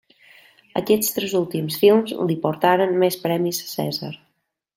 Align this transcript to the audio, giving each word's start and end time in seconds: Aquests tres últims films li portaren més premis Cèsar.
Aquests 0.79 1.13
tres 1.17 1.35
últims 1.39 1.77
films 1.83 2.15
li 2.31 2.39
portaren 2.47 2.97
més 3.05 3.19
premis 3.27 3.61
Cèsar. 3.75 4.13